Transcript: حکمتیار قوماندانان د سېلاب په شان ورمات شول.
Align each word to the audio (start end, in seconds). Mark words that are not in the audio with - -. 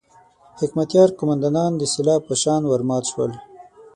حکمتیار 0.59 1.09
قوماندانان 1.17 1.71
د 1.77 1.83
سېلاب 1.93 2.21
په 2.27 2.35
شان 2.41 2.61
ورمات 2.65 3.03
شول. 3.11 3.31